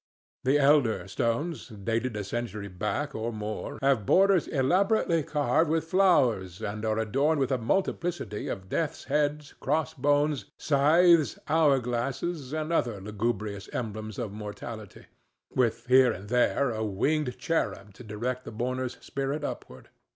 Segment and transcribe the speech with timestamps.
[0.45, 6.59] The elder stones, dated a century back or more, have borders elaborately carved with flowers
[6.59, 12.99] and are adorned with a multiplicity of death's heads, crossbones, scythes, hour glasses, and other
[12.99, 15.05] lugubrious emblems of mortality,
[15.53, 19.89] with here and there a winged cherub to direct the mourner's spirit upward.